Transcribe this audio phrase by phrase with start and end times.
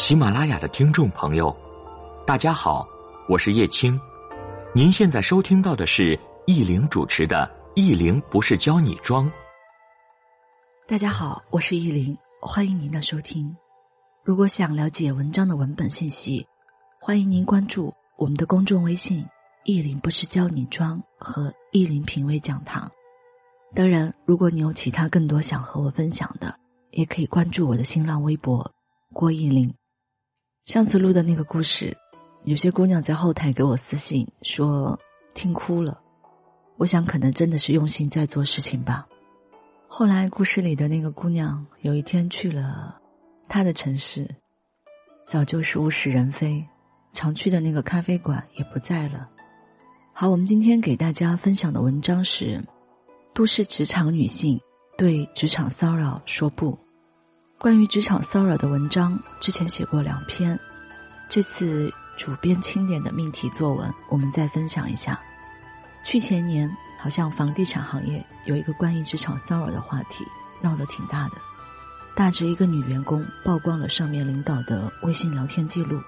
[0.00, 1.54] 喜马拉雅的听众朋友，
[2.26, 2.88] 大家好，
[3.28, 4.00] 我是叶青。
[4.74, 9.26] 您现在收听到的是易玲主持的《易玲不是教你装》。
[10.88, 13.54] 大家好，我是易玲，欢迎您的收听。
[14.24, 16.46] 如果想了解文章的文本信息，
[16.98, 19.22] 欢迎您关注我们的公众微信
[19.64, 22.90] “易玲不是教你装”和“易玲品味讲堂”。
[23.76, 26.58] 当然，如果你有其他更多想和我分享的，
[26.92, 28.68] 也可以关注我的新浪微博
[29.12, 29.70] “郭易玲”。
[30.70, 31.96] 上次录的那个故事，
[32.44, 34.96] 有些姑娘在后台给我私信说
[35.34, 36.00] 听哭了。
[36.76, 39.04] 我想可能真的是用心在做事情吧。
[39.88, 42.96] 后来故事里的那个姑娘有一天去了
[43.48, 44.32] 她的城市，
[45.26, 46.64] 早就是物是人非，
[47.12, 49.28] 常去的那个咖啡馆也不在了。
[50.12, 52.62] 好，我们今天给大家分享的文章是。
[53.34, 54.60] 都市职场女性
[54.96, 56.78] 对职场骚扰说不。
[57.60, 60.58] 关于职场骚扰的文章，之前写过两篇，
[61.28, 65.20] 这次主编清点的命题作文，我们再分享一下。
[66.02, 70.24] 去前年，好像房地产行业有一个关于职场骚扰的话题，
[70.62, 71.32] 闹得挺大的。
[72.16, 76.00] 大致一个女员工曝光了上面领导的微信聊天记录，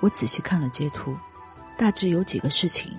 [0.00, 1.16] 我仔细看了截图，
[1.78, 2.92] 大致有几个事情：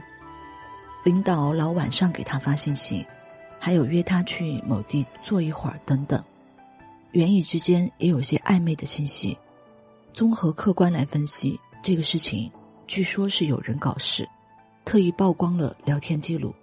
[1.03, 3.05] 领导老晚上给她发信息。
[3.59, 6.19] 还有约他去某地坐一会儿等等，
[7.13, 9.37] 言语之间也有些暧昧的信息。
[10.13, 12.51] 综合客观来分析这个事情，
[12.87, 14.27] 据说是有人搞事，
[14.85, 16.53] 特意曝光了聊天记录。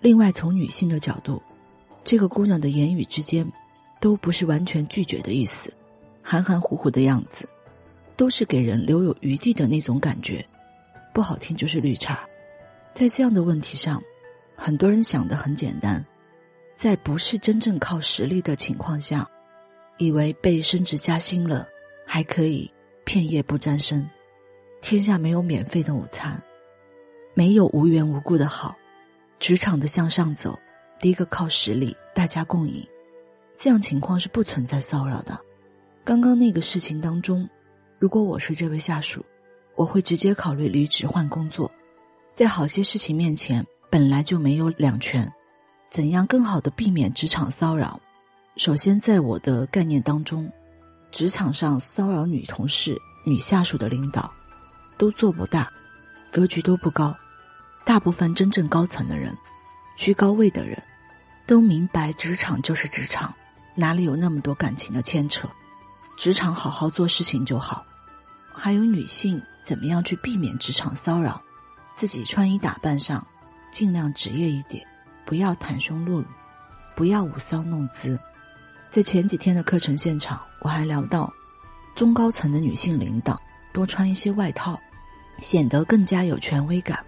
[0.00, 1.42] 另外，从女性的角度，
[2.04, 3.46] 这个姑娘的言语之间，
[4.00, 5.72] 都不是完全拒绝的意思，
[6.22, 7.48] 含含糊糊的样子，
[8.16, 10.44] 都是给人留有余地的那种感觉，
[11.12, 12.26] 不好听就是绿茶。
[12.94, 14.02] 在这样的问题上，
[14.56, 16.04] 很多人想的很简单。
[16.74, 19.28] 在不是真正靠实力的情况下，
[20.00, 21.68] 以为被升职加薪了，
[22.06, 22.72] 还可以
[23.04, 24.08] 片叶不沾身。
[24.80, 26.42] 天下没有免费的午餐，
[27.34, 28.74] 没有无缘无故的好。
[29.38, 30.58] 职场的向上走，
[30.98, 32.82] 第一个靠实力，大家共赢。
[33.54, 35.38] 这样情况是不存在骚扰的。
[36.02, 37.46] 刚刚那个事情当中，
[37.98, 39.22] 如果我是这位下属，
[39.76, 41.70] 我会直接考虑离职换工作。
[42.32, 45.30] 在好些事情面前，本来就没有两全。
[45.90, 48.00] 怎样更好的避免职场骚扰？
[48.56, 50.50] 首先，在我的概念当中，
[51.10, 54.30] 职场上骚扰女同事、女下属的领导，
[54.98, 55.70] 都做不大，
[56.30, 57.16] 格局都不高。
[57.84, 59.34] 大部分真正高层的人、
[59.96, 60.80] 居高位的人，
[61.46, 63.32] 都明白职场就是职场，
[63.74, 65.48] 哪里有那么多感情的牵扯？
[66.16, 67.84] 职场好好做事情就好。
[68.52, 71.40] 还有女性怎么样去避免职场骚扰？
[71.94, 73.26] 自己穿衣打扮上，
[73.72, 74.86] 尽量职业一点。
[75.24, 76.26] 不要袒胸露乳，
[76.94, 78.18] 不要舞骚弄姿。
[78.90, 81.32] 在前几天的课程现场，我还聊到，
[81.94, 83.40] 中高层的女性领导
[83.72, 84.76] 多穿一些外套，
[85.40, 86.98] 显得更加有权威感。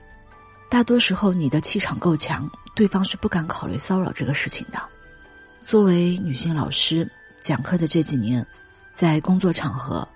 [0.71, 4.81] 大多时候，你的气场够强，对方是不敢考虑骚扰这个事情的。
[5.65, 7.11] 作为女性老师，
[7.41, 8.47] 讲课的这几年，
[8.95, 10.07] 在工作场合，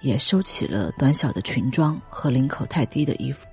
[0.00, 3.44] 也收起了短小的裙装和领口太低的衣服。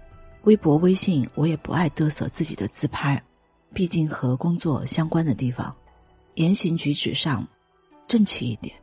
[0.44, 3.20] 微博、微信，我也不爱嘚瑟自己的自拍。
[3.74, 5.76] 毕竟和工作相关的地方，
[6.36, 7.46] 言行举止上
[8.08, 8.76] 正气一点。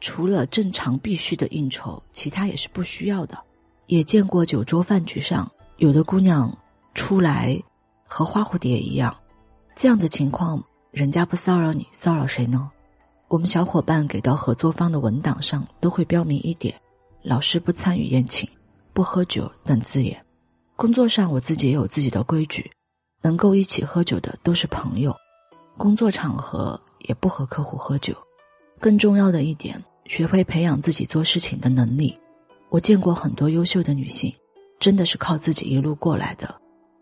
[0.00, 3.38] 除了正常必须的应酬，其他也是不需要的。
[3.86, 6.56] 也见过酒桌饭局上有的姑娘
[6.94, 7.62] 出来
[8.06, 9.14] 和花蝴蝶一样，
[9.74, 12.70] 这样的情况，人家不骚扰你，骚扰谁呢？
[13.28, 16.74] 我们小伙伴给到合作方的文档上都会标明一点：
[17.22, 18.48] 老师不参与宴请，
[18.92, 20.24] 不喝酒等字眼。
[20.76, 22.70] 工作上我自己也有自己的规矩。
[23.22, 25.16] 能够一起喝酒的都是朋友，
[25.78, 28.14] 工作场合也不和客户喝酒。
[28.84, 32.14] 更重要的一点，学会培养自己做事情的能力。
[32.68, 34.30] 我见过很多优秀的女性，
[34.78, 36.54] 真的是靠自己一路过来的。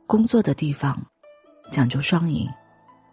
[0.07, 0.97] 工作的地方
[1.73, 2.49] 讲究双赢，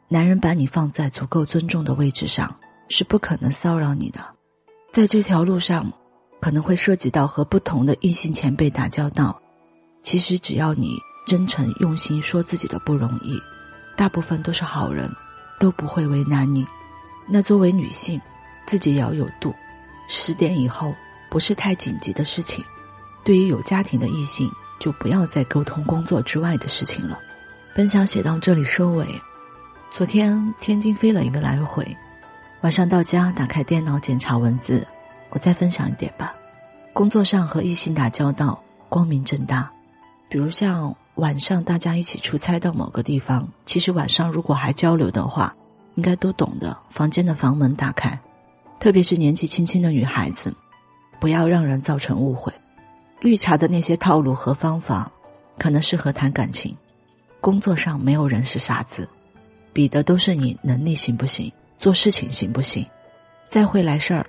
[0.08, 2.56] 男人把你放在足够尊重的位置上，
[2.90, 4.24] 是不可能骚扰你的。
[4.92, 5.92] 在这条路上，
[6.40, 9.42] 可能会涉及到和不同的异性前辈打交道。
[10.04, 10.96] 其实只要你。
[11.26, 13.40] 真诚用心说自己的不容易，
[13.96, 15.08] 大部分都是好人，
[15.60, 16.66] 都不会为难你。
[17.28, 18.20] 那作为女性，
[18.70, 19.52] 自己也要有度。
[20.08, 20.94] 十点以后
[21.28, 22.64] 不是太紧急的事情，
[23.24, 24.48] 对于有家庭的异性，
[24.80, 27.18] 就不要再沟通工作之外的事情了。
[27.74, 29.08] 本想写到这里收尾。
[29.92, 31.98] 昨天天津飞了一个来回，
[32.62, 34.86] 晚上到家打开电脑检查文字，
[35.32, 36.36] 我再分享一点吧。
[36.94, 39.72] 工作上和异性打交道，光明正大，
[40.30, 40.96] 比如像。
[41.16, 45.54] 晚上大家一起出差到某个地方，其实晚上如果还交流的话，
[45.96, 46.78] 应该都懂的。
[46.90, 48.18] 房间的房门打开，
[48.80, 50.54] 特别是年纪轻轻的女孩子，
[51.20, 52.52] 不要让人造成误会。
[53.20, 55.12] 绿茶的那些套路和方法，
[55.58, 56.76] 可能适合谈感情。
[57.42, 59.08] 工作上没有人是傻子，
[59.74, 62.86] 比的都是你能力行不行，做事情行不行。
[63.50, 64.26] 再会来事儿，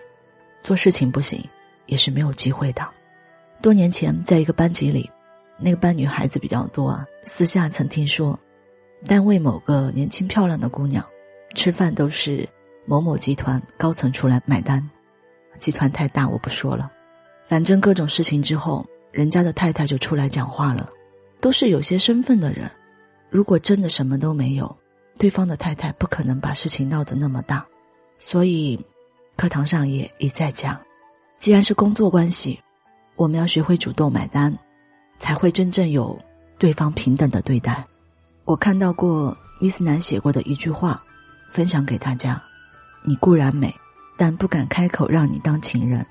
[0.65, 1.41] 做事情不行，
[1.87, 2.85] 也是没有机会的。
[3.63, 5.09] 多年前，在一个班级里，
[5.59, 7.07] 那个班女孩子比较多啊。
[7.25, 8.37] 私下曾听说，
[9.07, 11.05] 单位某个年轻漂亮的姑娘，
[11.55, 12.49] 吃饭都是
[12.87, 14.89] 某某集团高层出来买单。
[15.59, 16.91] 集团太大，我不说了。
[17.45, 20.89] 反正各种事情之后，人家的太太就出来讲话了，
[21.41, 22.71] 都是有些身份的人。
[23.29, 24.75] 如果真的什么都没有，
[25.19, 27.65] 对方的太太不可能把事情闹得那么大，
[28.19, 28.79] 所以
[29.37, 30.81] 课堂上也一再讲，
[31.39, 32.59] 既然是工作关系，
[33.17, 34.57] 我们要学会主动买单，
[35.19, 36.19] 才会真正有
[36.59, 37.85] 对方平等的对待。
[38.45, 41.03] 我看到过 Miss 南写过的一句话，
[41.53, 42.43] 分享给大家：
[43.03, 43.75] 你固然美，
[44.17, 46.07] 但不敢开口让你当情人，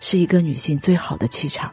[0.00, 1.70] 是一个女性最好的气场。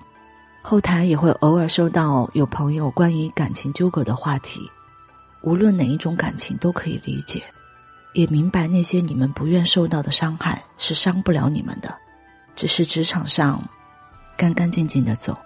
[0.62, 4.70] 后台也会偶尔收到有朋友关于感情纠葛的话题。
[5.42, 7.42] 无论哪一种感情都可以理解，
[8.14, 11.96] 也明白那些你们不愿受到的伤害是伤不了你们的，
[12.56, 13.64] 只是职场上
[14.36, 15.38] 干干净净的走，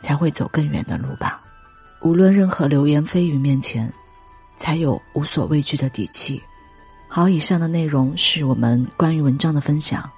[0.00, 1.42] 才会走更远的路吧。
[2.02, 3.92] 无论任何流言蜚语面前，
[4.56, 6.40] 才有无所畏惧的底气。
[7.12, 10.08] 好，以上的内容是我们关于文章的分享，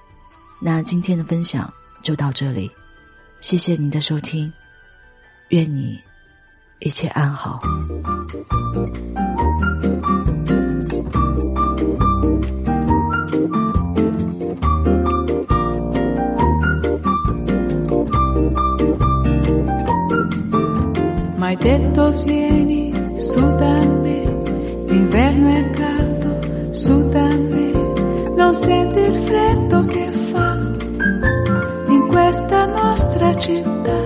[0.60, 1.72] 那今天的分享
[2.02, 2.70] 就到这里，
[3.40, 4.52] 谢谢您的收听，
[5.48, 5.98] 愿你
[6.80, 7.62] 一切安好。
[21.38, 24.24] Mai detto vieni su da me,
[24.88, 25.70] l'inverno è
[28.64, 30.52] senti il freddo che fa
[31.88, 34.00] in questa nostra città,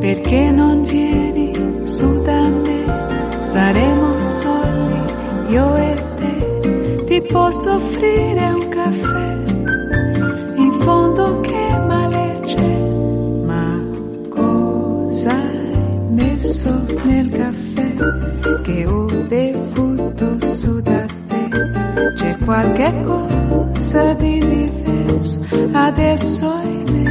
[0.00, 5.00] perché non vieni su da me, saremo soli
[5.48, 9.35] io e te, ti posso offrire un caffè,
[22.56, 25.40] qualche cosa di diverso
[25.72, 27.04] adesso in me.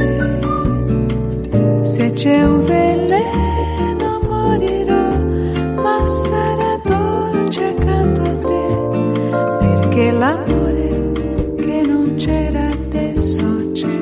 [1.84, 5.06] Se c'è un veleno morirò,
[5.82, 8.66] ma sarà dolce accanto a te.
[9.60, 11.12] Perché l'amore
[11.64, 14.00] che non c'era adesso c'è.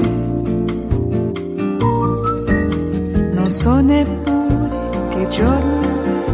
[3.33, 4.79] Non so neppure
[5.11, 6.25] che giorno è,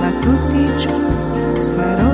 [0.00, 2.09] ma tutti i giorni sarò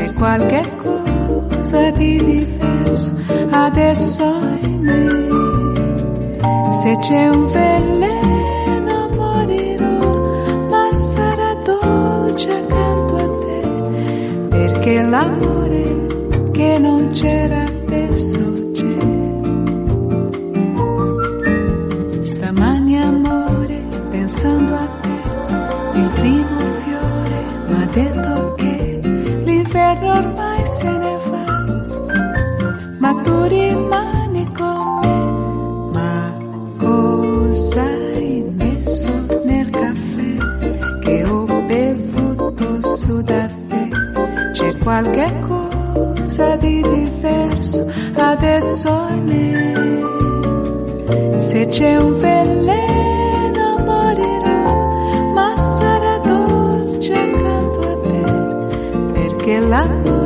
[0.00, 3.12] C'è qualche cosa di diverso
[3.50, 4.24] adesso
[4.62, 6.72] in me.
[6.72, 16.06] Se c'è un veleno morirò, ma sarà dolce accanto a te, perché l'amore
[16.50, 17.69] che non c'era
[45.38, 49.98] qualche cosa di diverso adesso in me.
[51.40, 58.22] Se c'è un veleno morirò, ma sarà dolce accanto a te,
[59.12, 60.19] perché l'amore